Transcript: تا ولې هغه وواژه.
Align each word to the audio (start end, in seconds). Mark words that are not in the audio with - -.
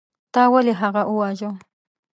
تا 0.33 0.43
ولې 0.53 0.73
هغه 0.81 1.01
وواژه. 1.07 1.49